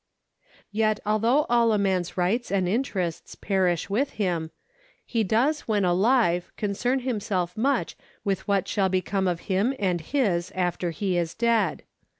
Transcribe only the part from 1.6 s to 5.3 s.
a man's rights and interests perish with him, he